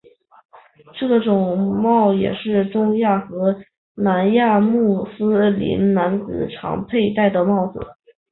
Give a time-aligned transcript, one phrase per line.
[0.99, 3.55] 这种帽也是中亚和
[3.93, 7.77] 南亚穆斯林男子常佩戴的帽子。